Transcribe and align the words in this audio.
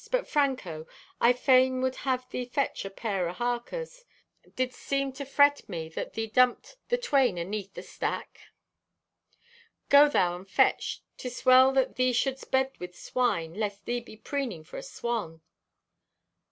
But, 0.09 0.27
Franco, 0.27 0.87
I 1.19 1.31
fain 1.31 1.79
would 1.83 1.97
have 1.97 2.27
thee 2.27 2.45
fetch 2.45 2.85
a 2.85 2.89
pair 2.89 3.29
o' 3.29 3.33
harkers. 3.33 4.03
Didst 4.55 4.89
deem 4.89 5.13
to 5.13 5.25
fret 5.25 5.69
me 5.69 5.89
that 5.89 6.13
thee 6.13 6.25
dumped 6.25 6.77
the 6.89 6.97
twain 6.97 7.37
aneath 7.37 7.75
the 7.75 7.83
stack? 7.83 8.39
Go 9.89 10.09
thou 10.09 10.35
and 10.37 10.49
fetch. 10.49 11.03
'Tis 11.17 11.45
well 11.45 11.71
that 11.73 11.97
thee 11.97 12.13
shouldst 12.13 12.49
bed 12.49 12.71
with 12.79 12.97
swine 12.97 13.53
lest 13.53 13.85
thee 13.85 13.99
be 13.99 14.17
preening 14.17 14.63
for 14.63 14.77
a 14.77 14.81
swan." 14.83 15.41